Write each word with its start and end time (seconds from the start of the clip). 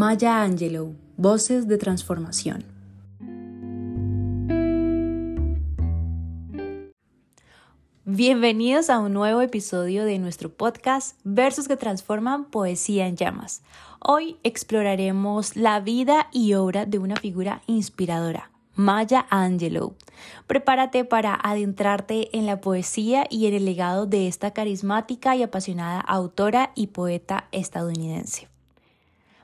Maya 0.00 0.42
Angelou, 0.42 0.94
Voces 1.16 1.66
de 1.66 1.76
Transformación. 1.76 2.62
Bienvenidos 8.04 8.90
a 8.90 9.00
un 9.00 9.12
nuevo 9.12 9.40
episodio 9.40 10.04
de 10.04 10.20
nuestro 10.20 10.50
podcast 10.50 11.18
Versos 11.24 11.66
que 11.66 11.76
Transforman 11.76 12.44
Poesía 12.44 13.08
en 13.08 13.16
Llamas. 13.16 13.62
Hoy 13.98 14.36
exploraremos 14.44 15.56
la 15.56 15.80
vida 15.80 16.28
y 16.32 16.54
obra 16.54 16.86
de 16.86 17.00
una 17.00 17.16
figura 17.16 17.62
inspiradora, 17.66 18.52
Maya 18.76 19.26
Angelou. 19.30 19.96
Prepárate 20.46 21.04
para 21.04 21.34
adentrarte 21.34 22.38
en 22.38 22.46
la 22.46 22.60
poesía 22.60 23.26
y 23.28 23.46
en 23.46 23.54
el 23.54 23.64
legado 23.64 24.06
de 24.06 24.28
esta 24.28 24.52
carismática 24.52 25.34
y 25.34 25.42
apasionada 25.42 25.98
autora 25.98 26.70
y 26.76 26.86
poeta 26.86 27.48
estadounidense. 27.50 28.46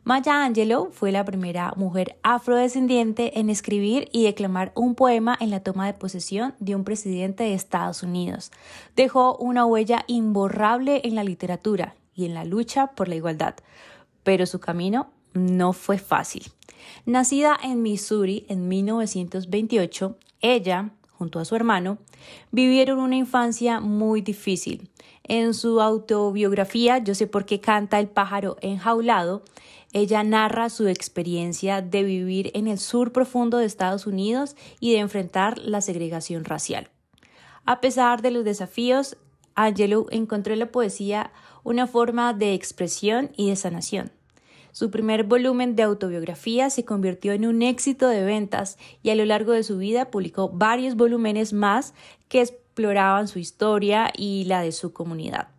Maya 0.04 0.44
Angelou 0.44 0.90
fue 0.92 1.12
la 1.12 1.24
primera 1.24 1.72
mujer 1.76 2.18
afrodescendiente 2.22 3.40
en 3.40 3.48
escribir 3.48 4.10
y 4.12 4.24
declamar 4.24 4.70
un 4.74 4.94
poema 4.94 5.34
en 5.40 5.48
la 5.48 5.60
toma 5.60 5.86
de 5.86 5.94
posesión 5.94 6.54
de 6.58 6.76
un 6.76 6.84
presidente 6.84 7.44
de 7.44 7.54
Estados 7.54 8.02
Unidos. 8.02 8.52
Dejó 8.96 9.34
una 9.38 9.64
huella 9.64 10.04
imborrable 10.06 11.00
en 11.04 11.14
la 11.14 11.24
literatura 11.24 11.94
y 12.14 12.26
en 12.26 12.34
la 12.34 12.44
lucha 12.44 12.88
por 12.88 13.08
la 13.08 13.14
igualdad, 13.14 13.54
pero 14.24 14.44
su 14.44 14.60
camino 14.60 15.08
no 15.32 15.72
fue 15.72 15.96
fácil. 15.96 16.52
Nacida 17.06 17.58
en 17.62 17.80
Missouri 17.80 18.44
en 18.50 18.68
1928, 18.68 20.18
ella, 20.42 20.90
junto 21.12 21.38
a 21.38 21.46
su 21.46 21.56
hermano, 21.56 21.96
vivieron 22.50 22.98
una 22.98 23.16
infancia 23.16 23.80
muy 23.80 24.20
difícil. 24.20 24.90
En 25.26 25.54
su 25.54 25.80
autobiografía 25.80 26.98
Yo 26.98 27.14
sé 27.14 27.26
por 27.26 27.46
qué 27.46 27.58
canta 27.58 27.98
el 27.98 28.08
pájaro 28.08 28.58
enjaulado, 28.60 29.42
ella 29.94 30.24
narra 30.24 30.68
su 30.68 30.88
experiencia 30.88 31.80
de 31.80 32.02
vivir 32.02 32.50
en 32.54 32.66
el 32.66 32.78
sur 32.78 33.12
profundo 33.12 33.58
de 33.58 33.64
Estados 33.64 34.06
Unidos 34.06 34.56
y 34.80 34.92
de 34.92 34.98
enfrentar 34.98 35.56
la 35.58 35.80
segregación 35.80 36.44
racial. 36.44 36.90
A 37.64 37.80
pesar 37.80 38.20
de 38.20 38.32
los 38.32 38.44
desafíos, 38.44 39.16
Angelou 39.54 40.08
encontró 40.10 40.52
en 40.52 40.58
la 40.58 40.72
poesía 40.72 41.32
una 41.62 41.86
forma 41.86 42.34
de 42.34 42.54
expresión 42.54 43.30
y 43.36 43.48
de 43.48 43.56
sanación. 43.56 44.10
Su 44.72 44.90
primer 44.90 45.22
volumen 45.22 45.76
de 45.76 45.84
autobiografía 45.84 46.68
se 46.70 46.84
convirtió 46.84 47.32
en 47.32 47.46
un 47.46 47.62
éxito 47.62 48.08
de 48.08 48.24
ventas 48.24 48.76
y 49.04 49.10
a 49.10 49.14
lo 49.14 49.24
largo 49.24 49.52
de 49.52 49.62
su 49.62 49.78
vida 49.78 50.10
publicó 50.10 50.48
varios 50.48 50.96
volúmenes 50.96 51.52
más 51.52 51.94
que 52.28 52.40
exploraban 52.40 53.28
su 53.28 53.38
historia 53.38 54.12
y 54.12 54.42
la 54.46 54.62
de 54.62 54.72
su 54.72 54.92
comunidad. 54.92 55.53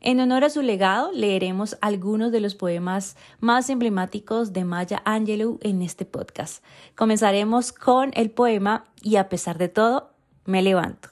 En 0.00 0.20
honor 0.20 0.44
a 0.44 0.50
su 0.50 0.62
legado, 0.62 1.10
leeremos 1.12 1.76
algunos 1.80 2.30
de 2.30 2.40
los 2.40 2.54
poemas 2.54 3.16
más 3.40 3.68
emblemáticos 3.68 4.52
de 4.52 4.64
Maya 4.64 5.02
Angelou 5.04 5.58
en 5.60 5.82
este 5.82 6.04
podcast. 6.04 6.62
Comenzaremos 6.94 7.72
con 7.72 8.12
el 8.14 8.30
poema 8.30 8.84
Y 9.02 9.16
a 9.16 9.28
pesar 9.28 9.58
de 9.58 9.68
todo, 9.68 10.10
me 10.44 10.62
levanto. 10.62 11.08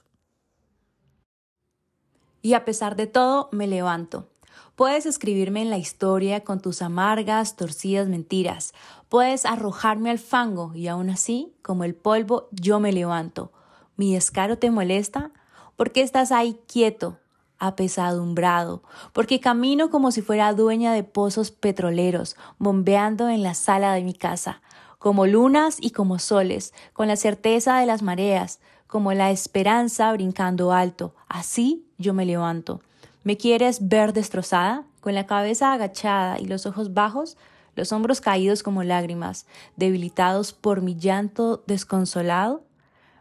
Y 2.42 2.54
a 2.54 2.64
pesar 2.64 2.94
de 2.94 3.08
todo, 3.08 3.48
me 3.50 3.66
levanto. 3.66 4.28
Puedes 4.76 5.04
escribirme 5.04 5.62
en 5.62 5.70
la 5.70 5.78
historia 5.78 6.44
con 6.44 6.60
tus 6.60 6.80
amargas, 6.80 7.56
torcidas 7.56 8.06
mentiras. 8.06 8.72
Puedes 9.08 9.46
arrojarme 9.46 10.10
al 10.10 10.20
fango 10.20 10.72
y 10.76 10.86
aún 10.86 11.10
así, 11.10 11.52
como 11.62 11.82
el 11.82 11.96
polvo, 11.96 12.48
yo 12.52 12.78
me 12.78 12.92
levanto. 12.92 13.50
¿Mi 13.96 14.14
descaro 14.14 14.58
te 14.58 14.70
molesta? 14.70 15.32
¿Por 15.74 15.90
qué 15.90 16.02
estás 16.02 16.30
ahí 16.30 16.60
quieto, 16.68 17.18
apesadumbrado, 17.58 18.82
porque 19.12 19.40
camino 19.40 19.90
como 19.90 20.10
si 20.10 20.22
fuera 20.22 20.52
dueña 20.52 20.92
de 20.92 21.04
pozos 21.04 21.50
petroleros, 21.50 22.36
bombeando 22.58 23.28
en 23.28 23.42
la 23.42 23.54
sala 23.54 23.94
de 23.94 24.02
mi 24.02 24.14
casa, 24.14 24.60
como 24.98 25.26
lunas 25.26 25.78
y 25.80 25.90
como 25.90 26.18
soles, 26.18 26.72
con 26.92 27.08
la 27.08 27.16
certeza 27.16 27.78
de 27.78 27.86
las 27.86 28.02
mareas, 28.02 28.60
como 28.86 29.12
la 29.12 29.30
esperanza 29.30 30.12
brincando 30.12 30.72
alto. 30.72 31.14
Así 31.28 31.86
yo 31.98 32.14
me 32.14 32.24
levanto. 32.24 32.80
¿Me 33.24 33.36
quieres 33.36 33.88
ver 33.88 34.12
destrozada? 34.12 34.84
Con 35.00 35.14
la 35.14 35.26
cabeza 35.26 35.72
agachada 35.72 36.38
y 36.38 36.46
los 36.46 36.66
ojos 36.66 36.94
bajos, 36.94 37.36
los 37.74 37.92
hombros 37.92 38.20
caídos 38.20 38.62
como 38.62 38.82
lágrimas, 38.82 39.46
debilitados 39.76 40.52
por 40.52 40.80
mi 40.80 40.96
llanto 40.96 41.62
desconsolado. 41.66 42.64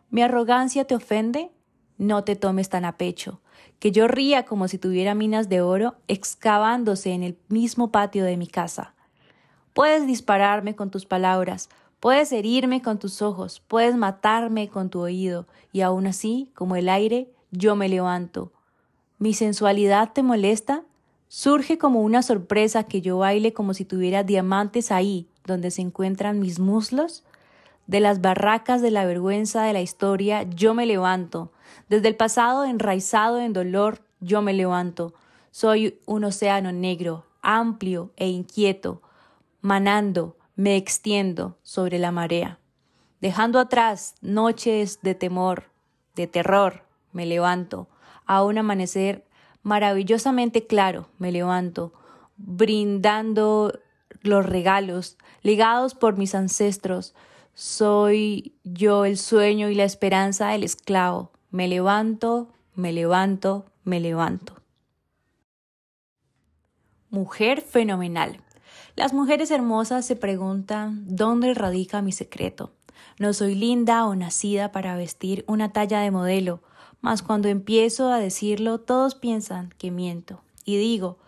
¿Mi 0.10 0.22
arrogancia 0.22 0.86
te 0.86 0.96
ofende? 0.96 1.52
No 1.98 2.24
te 2.24 2.36
tomes 2.36 2.70
tan 2.70 2.86
a 2.86 2.98
pecho 2.98 3.42
que 3.80 3.92
yo 3.92 4.08
ría 4.08 4.46
como 4.46 4.68
si 4.68 4.78
tuviera 4.78 5.16
minas 5.16 5.50
de 5.50 5.62
oro 5.62 5.96
excavándose 6.08 7.12
en 7.12 7.24
el 7.24 7.38
mismo 7.50 7.92
patio 7.92 8.24
de 8.24 8.38
mi 8.38 8.48
casa. 8.48 8.94
Puedes 9.74 10.08
dispararme 10.08 10.76
con 10.76 10.90
tus 10.90 11.06
palabras, 11.06 11.70
puedes 12.00 12.32
herirme 12.32 12.82
con 12.82 13.00
tus 13.00 13.22
ojos, 13.22 13.62
puedes 13.68 13.96
matarme 13.96 14.70
con 14.70 14.90
tu 14.90 15.02
oído, 15.02 15.48
y 15.74 15.82
aún 15.82 16.08
así, 16.08 16.50
como 16.54 16.78
el 16.78 16.88
aire, 16.88 17.30
yo 17.52 17.76
me 17.76 17.90
levanto. 17.90 18.54
¿Mi 19.20 19.34
sensualidad 19.34 20.14
te 20.14 20.24
molesta? 20.24 20.84
Surge 21.28 21.78
como 21.78 22.02
una 22.02 22.22
sorpresa 22.22 22.84
que 22.84 23.02
yo 23.02 23.18
baile 23.18 23.52
como 23.52 23.74
si 23.74 23.84
tuviera 23.84 24.24
diamantes 24.24 24.92
ahí, 24.92 25.28
donde 25.46 25.72
se 25.72 25.82
encuentran 25.82 26.40
mis 26.40 26.60
muslos. 26.60 27.25
De 27.88 28.00
las 28.00 28.22
barracas 28.22 28.82
de 28.82 28.92
la 28.92 29.06
vergüenza 29.06 29.64
de 29.64 29.74
la 29.74 29.82
historia 29.82 30.44
yo 30.44 30.74
me 30.74 30.86
levanto. 30.86 31.52
Desde 31.90 32.08
el 32.08 32.16
pasado 32.16 32.66
enraizado 32.66 33.40
en 33.40 33.54
dolor 33.54 34.00
yo 34.20 34.42
me 34.42 34.54
levanto. 34.54 35.14
Soy 35.52 36.00
un 36.06 36.24
océano 36.24 36.72
negro, 36.72 37.26
amplio 37.42 38.12
e 38.16 38.28
inquieto. 38.28 39.02
Manando, 39.62 40.38
me 40.56 40.78
extiendo 40.78 41.58
sobre 41.64 42.00
la 42.00 42.12
marea. 42.12 42.60
Dejando 43.22 43.60
atrás 43.60 44.16
noches 44.22 45.00
de 45.02 45.16
temor, 45.16 45.66
de 46.16 46.28
terror, 46.28 46.84
me 47.12 47.26
levanto. 47.26 47.88
A 48.26 48.44
un 48.44 48.58
amanecer 48.58 49.26
maravillosamente 49.62 50.66
claro, 50.68 51.10
me 51.18 51.32
levanto, 51.32 51.94
brindando 52.38 53.80
los 54.22 54.46
regalos 54.46 55.18
legados 55.42 55.96
por 55.96 56.18
mis 56.18 56.36
ancestros, 56.36 57.16
soy 57.56 58.54
yo 58.66 59.06
el 59.06 59.18
sueño 59.18 59.70
y 59.70 59.76
la 59.76 59.86
esperanza 59.86 60.50
del 60.50 60.64
esclavo. 60.64 61.32
Me 61.52 61.70
levanto, 61.70 62.50
me 62.76 62.92
levanto, 62.92 63.66
me 63.86 64.02
levanto. 64.02 64.56
Mujer 67.10 67.62
fenomenal. 67.62 68.42
Las 68.98 69.14
mujeres 69.14 69.52
hermosas 69.52 70.06
se 70.06 70.18
preguntan 70.18 71.06
¿dónde 71.08 71.54
radica 71.54 72.02
mi 72.02 72.12
secreto? 72.12 72.74
No 73.20 73.32
soy 73.32 73.56
linda 73.56 74.06
o 74.06 74.16
nacida 74.16 74.74
para 74.74 74.98
vestir 74.98 75.46
una 75.48 75.72
talla 75.72 76.02
de 76.02 76.12
modelo, 76.12 76.62
mas 77.00 77.22
cuando 77.22 77.48
empiezo 77.48 78.12
a 78.12 78.20
decirlo 78.20 78.82
todos 78.82 79.16
piensan 79.16 79.74
que 79.78 79.92
miento. 79.92 80.42
Y 80.66 80.78
digo, 80.78 81.20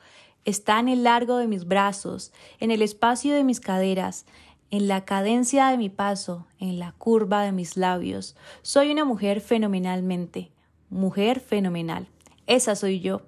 está 0.43 0.79
en 0.79 0.89
el 0.89 1.03
largo 1.03 1.37
de 1.37 1.47
mis 1.47 1.65
brazos, 1.65 2.33
en 2.59 2.71
el 2.71 2.81
espacio 2.81 3.33
de 3.33 3.43
mis 3.43 3.59
caderas, 3.59 4.25
en 4.71 4.87
la 4.87 5.05
cadencia 5.05 5.69
de 5.69 5.77
mi 5.77 5.89
paso, 5.89 6.47
en 6.59 6.79
la 6.79 6.91
curva 6.93 7.43
de 7.43 7.51
mis 7.51 7.77
labios. 7.77 8.35
Soy 8.61 8.91
una 8.91 9.05
mujer 9.05 9.41
fenomenalmente, 9.41 10.51
mujer 10.89 11.39
fenomenal. 11.39 12.07
Esa 12.47 12.75
soy 12.75 12.99
yo. 12.99 13.21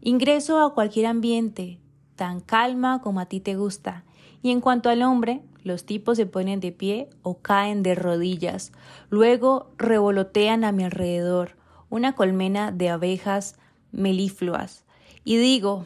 Ingreso 0.00 0.64
a 0.64 0.74
cualquier 0.74 1.06
ambiente, 1.06 1.78
tan 2.16 2.40
calma 2.40 3.00
como 3.02 3.20
a 3.20 3.26
ti 3.26 3.40
te 3.40 3.56
gusta. 3.56 4.04
Y 4.42 4.50
en 4.50 4.60
cuanto 4.60 4.88
al 4.88 5.02
hombre, 5.02 5.42
los 5.62 5.84
tipos 5.84 6.16
se 6.16 6.26
ponen 6.26 6.60
de 6.60 6.72
pie 6.72 7.10
o 7.22 7.38
caen 7.38 7.82
de 7.82 7.94
rodillas. 7.94 8.72
Luego 9.10 9.70
revolotean 9.76 10.64
a 10.64 10.72
mi 10.72 10.84
alrededor, 10.84 11.56
una 11.90 12.14
colmena 12.14 12.72
de 12.72 12.88
abejas 12.88 13.56
melifluas. 13.92 14.84
Y 15.24 15.36
digo, 15.36 15.84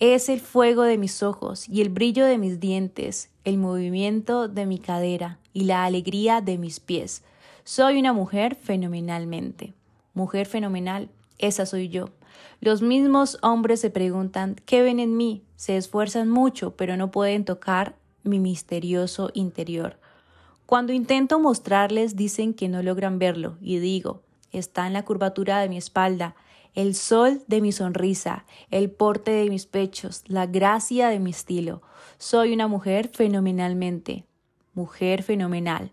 es 0.00 0.28
el 0.28 0.40
fuego 0.40 0.82
de 0.82 0.98
mis 0.98 1.22
ojos 1.22 1.68
y 1.68 1.82
el 1.82 1.88
brillo 1.88 2.24
de 2.24 2.38
mis 2.38 2.60
dientes, 2.60 3.30
el 3.44 3.58
movimiento 3.58 4.48
de 4.48 4.66
mi 4.66 4.78
cadera 4.78 5.38
y 5.52 5.64
la 5.64 5.84
alegría 5.84 6.40
de 6.40 6.58
mis 6.58 6.80
pies. 6.80 7.22
Soy 7.64 7.98
una 7.98 8.12
mujer 8.12 8.54
fenomenalmente. 8.54 9.74
Mujer 10.14 10.46
fenomenal, 10.46 11.08
esa 11.38 11.66
soy 11.66 11.88
yo. 11.88 12.10
Los 12.60 12.82
mismos 12.82 13.38
hombres 13.42 13.80
se 13.80 13.90
preguntan 13.90 14.56
¿qué 14.66 14.82
ven 14.82 15.00
en 15.00 15.16
mí? 15.16 15.42
Se 15.56 15.76
esfuerzan 15.76 16.28
mucho, 16.28 16.76
pero 16.76 16.96
no 16.96 17.10
pueden 17.10 17.44
tocar 17.44 17.94
mi 18.22 18.38
misterioso 18.38 19.30
interior. 19.34 19.98
Cuando 20.66 20.92
intento 20.92 21.40
mostrarles 21.40 22.16
dicen 22.16 22.52
que 22.52 22.68
no 22.68 22.82
logran 22.82 23.18
verlo, 23.18 23.56
y 23.60 23.78
digo, 23.78 24.22
está 24.52 24.86
en 24.86 24.92
la 24.92 25.04
curvatura 25.04 25.60
de 25.60 25.68
mi 25.68 25.78
espalda, 25.78 26.34
el 26.74 26.94
sol 26.94 27.42
de 27.46 27.60
mi 27.60 27.72
sonrisa, 27.72 28.44
el 28.70 28.90
porte 28.90 29.30
de 29.30 29.50
mis 29.50 29.66
pechos, 29.66 30.22
la 30.26 30.46
gracia 30.46 31.08
de 31.08 31.18
mi 31.18 31.30
estilo. 31.30 31.82
Soy 32.18 32.52
una 32.52 32.68
mujer 32.68 33.08
fenomenalmente. 33.08 34.24
Mujer 34.74 35.22
fenomenal. 35.22 35.90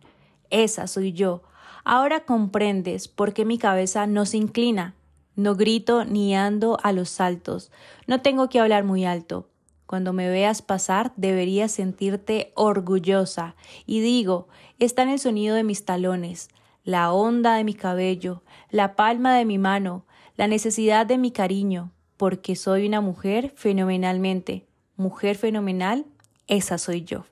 Esa 0.49 0.87
soy 0.87 1.11
yo. 1.13 1.43
Ahora 1.83 2.25
comprendes 2.25 3.07
por 3.07 3.33
qué 3.33 3.45
mi 3.45 3.57
cabeza 3.57 4.07
no 4.07 4.25
se 4.25 4.37
inclina. 4.37 4.95
No 5.35 5.55
grito 5.55 6.05
ni 6.05 6.35
ando 6.35 6.77
a 6.81 6.91
los 6.91 7.09
saltos. 7.09 7.71
No 8.07 8.21
tengo 8.21 8.49
que 8.49 8.59
hablar 8.59 8.83
muy 8.83 9.05
alto. 9.05 9.49
Cuando 9.85 10.13
me 10.13 10.29
veas 10.29 10.61
pasar, 10.61 11.13
deberías 11.15 11.71
sentirte 11.71 12.51
orgullosa. 12.55 13.55
Y 13.85 13.99
digo, 13.99 14.47
está 14.79 15.03
en 15.03 15.09
el 15.09 15.19
sonido 15.19 15.55
de 15.55 15.63
mis 15.63 15.85
talones, 15.85 16.49
la 16.83 17.11
onda 17.11 17.55
de 17.55 17.63
mi 17.63 17.73
cabello, 17.73 18.41
la 18.71 18.95
palma 18.95 19.35
de 19.35 19.45
mi 19.45 19.57
mano, 19.57 20.05
la 20.37 20.47
necesidad 20.47 21.05
de 21.05 21.17
mi 21.17 21.31
cariño, 21.31 21.91
porque 22.17 22.55
soy 22.55 22.87
una 22.87 23.01
mujer 23.01 23.53
fenomenalmente. 23.55 24.65
Mujer 24.97 25.37
fenomenal, 25.37 26.05
esa 26.47 26.77
soy 26.77 27.03
yo. 27.03 27.25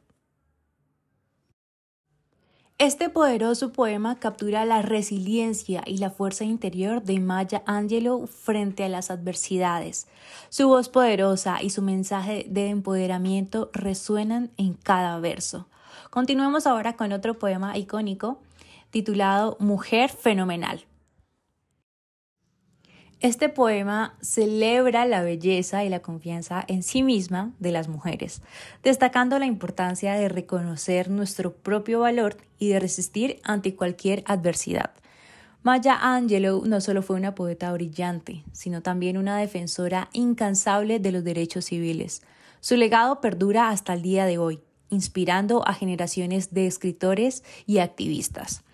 Este 2.80 3.08
poderoso 3.08 3.72
poema 3.72 4.20
captura 4.20 4.66
la 4.66 4.82
resiliencia 4.82 5.84
y 5.86 6.00
la 6.00 6.10
fuerza 6.10 6.44
interior 6.44 7.04
de 7.04 7.20
Maya 7.20 7.64
Angelou 7.66 8.28
frente 8.28 8.84
a 8.84 8.90
las 8.90 9.12
adversidades. 9.12 10.08
Su 10.50 10.68
voz 10.68 10.90
poderosa 10.90 11.62
y 11.62 11.70
su 11.70 11.82
mensaje 11.82 12.46
de 12.50 12.70
empoderamiento 12.70 13.70
resuenan 13.74 14.52
en 14.58 14.74
cada 14.74 15.20
verso. 15.20 15.68
Continuemos 16.10 16.68
ahora 16.68 16.98
con 16.98 17.14
otro 17.14 17.36
poema 17.36 17.78
icónico 17.78 18.42
titulado 18.90 19.56
Mujer 19.60 20.10
Fenomenal. 20.10 20.84
Este 23.24 23.48
poema 23.48 24.18
celebra 24.20 25.06
la 25.06 25.22
belleza 25.24 25.86
y 25.86 25.90
la 25.90 26.02
confianza 26.02 26.62
en 26.68 26.84
sí 26.84 27.04
misma 27.04 27.54
de 27.58 27.72
las 27.72 27.88
mujeres, 27.88 28.42
destacando 28.84 29.40
la 29.40 29.46
importancia 29.46 30.16
de 30.16 30.28
reconocer 30.28 31.10
nuestro 31.10 31.54
propio 31.54 32.02
valor 32.02 32.36
y 32.60 32.68
de 32.68 32.81
resistir 32.81 33.40
ante 33.46 33.75
cualquier 33.75 34.25
adversidad. 34.28 34.92
Maya 35.62 35.96
Angelou 36.02 36.66
no 36.66 36.81
solo 36.81 37.02
fue 37.02 37.16
una 37.16 37.34
poeta 37.34 37.72
brillante, 37.72 38.44
sino 38.52 38.81
también 38.81 39.18
una 39.18 39.38
defensora 39.38 40.10
incansable 40.12 41.00
de 41.00 41.14
los 41.14 41.24
derechos 41.24 41.64
civiles. 41.64 42.24
Su 42.60 42.75
legado 42.75 43.22
perdura 43.22 43.70
hasta 43.70 43.94
el 43.94 44.02
día 44.02 44.25
de 44.25 44.38
hoy, 44.38 44.60
inspirando 44.90 45.66
a 45.66 45.74
generaciones 45.74 46.54
de 46.54 46.68
escritores 46.68 47.46
y 47.68 47.78
activistas. 47.78 48.66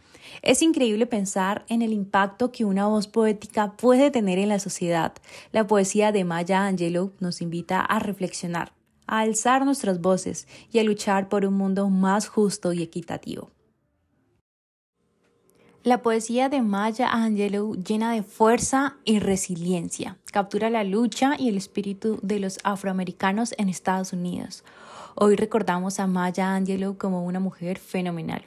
Es 0.41 0.61
increíble 0.61 1.05
pensar 1.05 1.65
en 1.67 1.81
el 1.81 1.93
impacto 1.93 2.51
que 2.51 2.65
una 2.65 2.87
voz 2.87 3.07
poética 3.07 3.73
puede 3.73 4.11
tener 4.11 4.39
en 4.39 4.49
la 4.49 4.59
sociedad. 4.59 5.13
La 5.51 5.67
poesía 5.67 6.11
de 6.11 6.23
Maya 6.23 6.65
Angelou 6.65 7.13
nos 7.19 7.41
invita 7.41 7.81
a 7.81 7.99
reflexionar, 7.99 8.73
a 9.07 9.19
alzar 9.19 9.65
nuestras 9.65 10.01
voces 10.01 10.47
y 10.71 10.79
a 10.79 10.83
luchar 10.83 11.29
por 11.29 11.45
un 11.45 11.55
mundo 11.55 11.89
más 11.89 12.27
justo 12.27 12.73
y 12.73 12.81
equitativo. 12.81 13.49
La 15.83 16.01
poesía 16.01 16.49
de 16.49 16.61
Maya 16.61 17.09
Angelou 17.09 17.75
llena 17.75 18.11
de 18.11 18.21
fuerza 18.21 18.97
y 19.05 19.19
resiliencia. 19.19 20.17
Captura 20.31 20.69
la 20.69 20.83
lucha 20.83 21.35
y 21.39 21.47
el 21.47 21.55
espíritu 21.55 22.19
de 22.21 22.39
los 22.39 22.59
afroamericanos 22.63 23.55
en 23.57 23.69
Estados 23.69 24.11
Unidos. 24.11 24.65
Hoy 25.15 25.37
recordamos 25.37 25.99
a 25.99 26.07
Maya 26.07 26.53
Angelou 26.53 26.97
como 26.97 27.25
una 27.25 27.39
mujer 27.39 27.79
fenomenal 27.79 28.43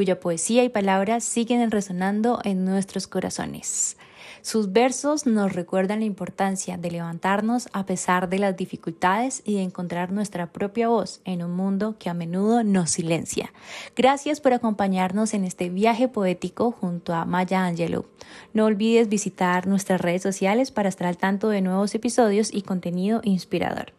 cuya 0.00 0.18
poesía 0.18 0.64
y 0.64 0.70
palabras 0.70 1.24
siguen 1.24 1.70
resonando 1.70 2.40
en 2.44 2.64
nuestros 2.64 3.06
corazones. 3.06 3.98
Sus 4.40 4.72
versos 4.72 5.26
nos 5.26 5.52
recuerdan 5.52 6.00
la 6.00 6.06
importancia 6.06 6.78
de 6.78 6.90
levantarnos 6.90 7.68
a 7.74 7.84
pesar 7.84 8.30
de 8.30 8.38
las 8.38 8.56
dificultades 8.56 9.42
y 9.44 9.56
de 9.56 9.62
encontrar 9.62 10.10
nuestra 10.10 10.46
propia 10.46 10.88
voz 10.88 11.20
en 11.26 11.42
un 11.44 11.50
mundo 11.50 11.96
que 11.98 12.08
a 12.08 12.14
menudo 12.14 12.64
nos 12.64 12.92
silencia. 12.92 13.52
Gracias 13.94 14.40
por 14.40 14.54
acompañarnos 14.54 15.34
en 15.34 15.44
este 15.44 15.68
viaje 15.68 16.08
poético 16.08 16.70
junto 16.70 17.12
a 17.12 17.26
Maya 17.26 17.66
Angelou. 17.66 18.06
No 18.54 18.64
olvides 18.64 19.10
visitar 19.10 19.66
nuestras 19.66 20.00
redes 20.00 20.22
sociales 20.22 20.70
para 20.70 20.88
estar 20.88 21.08
al 21.08 21.18
tanto 21.18 21.50
de 21.50 21.60
nuevos 21.60 21.94
episodios 21.94 22.54
y 22.54 22.62
contenido 22.62 23.20
inspirador. 23.22 23.92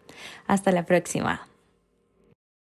Hasta 0.48 0.72
la 0.72 0.84
próxima. 0.88 1.51